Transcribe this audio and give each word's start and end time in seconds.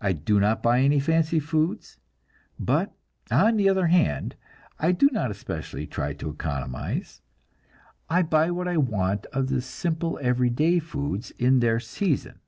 I 0.00 0.12
do 0.14 0.40
not 0.40 0.62
buy 0.62 0.80
any 0.80 0.98
fancy 0.98 1.38
foods, 1.38 1.98
but 2.58 2.94
on 3.30 3.58
the 3.58 3.68
other 3.68 3.88
hand, 3.88 4.34
I 4.78 4.92
do 4.92 5.10
not 5.12 5.30
especially 5.30 5.86
try 5.86 6.14
to 6.14 6.30
economize; 6.30 7.20
I 8.08 8.22
buy 8.22 8.50
what 8.50 8.66
I 8.66 8.78
want 8.78 9.26
of 9.26 9.48
the 9.48 9.60
simple 9.60 10.18
everyday 10.22 10.78
foods 10.78 11.32
in 11.32 11.60
their 11.60 11.80
season. 11.80 12.38